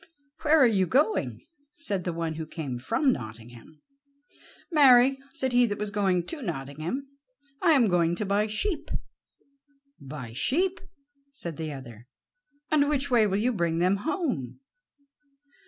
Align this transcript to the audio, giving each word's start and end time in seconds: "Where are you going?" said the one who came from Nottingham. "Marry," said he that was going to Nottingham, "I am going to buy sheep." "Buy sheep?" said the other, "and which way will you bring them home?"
"Where 0.41 0.57
are 0.59 0.65
you 0.65 0.87
going?" 0.87 1.45
said 1.75 2.05
the 2.05 2.11
one 2.11 2.33
who 2.33 2.47
came 2.47 2.79
from 2.79 3.11
Nottingham. 3.11 3.83
"Marry," 4.71 5.19
said 5.31 5.53
he 5.53 5.67
that 5.67 5.77
was 5.77 5.91
going 5.91 6.25
to 6.25 6.41
Nottingham, 6.41 7.07
"I 7.61 7.73
am 7.73 7.87
going 7.87 8.15
to 8.15 8.25
buy 8.25 8.47
sheep." 8.47 8.89
"Buy 9.99 10.33
sheep?" 10.33 10.81
said 11.31 11.57
the 11.57 11.71
other, 11.71 12.07
"and 12.71 12.89
which 12.89 13.11
way 13.11 13.27
will 13.27 13.37
you 13.37 13.53
bring 13.53 13.77
them 13.77 13.97
home?" 13.97 14.59